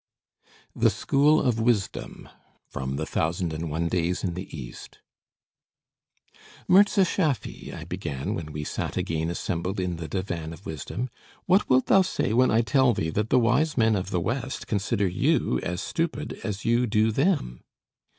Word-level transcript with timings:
THE 0.75 0.89
SCHOOL 0.89 1.39
OF 1.43 1.59
WISDOM 1.59 2.27
From 2.67 2.95
the 2.95 3.05
'Thousand 3.05 3.53
and 3.53 3.69
One 3.69 3.87
Days 3.87 4.23
in 4.23 4.33
the 4.33 4.47
East' 4.51 4.97
"Mirza 6.67 7.05
Schaffy!" 7.05 7.71
I 7.71 7.83
began, 7.83 8.33
when 8.33 8.51
we 8.51 8.63
sat 8.63 8.97
again 8.97 9.29
assembled 9.29 9.79
in 9.79 9.97
the 9.97 10.07
Divan 10.07 10.53
of 10.53 10.65
Wisdom, 10.65 11.11
"what 11.45 11.69
wilt 11.69 11.85
thou 11.85 12.01
say 12.01 12.33
when 12.33 12.49
I 12.49 12.61
tell 12.61 12.95
thee 12.95 13.11
that 13.11 13.29
the 13.29 13.37
wise 13.37 13.77
men 13.77 13.95
of 13.95 14.09
the 14.09 14.19
West 14.19 14.65
consider 14.65 15.07
you 15.07 15.59
as 15.61 15.81
stupid 15.83 16.39
as 16.43 16.65
you 16.65 16.87
do 16.87 17.11
them?" 17.11 17.61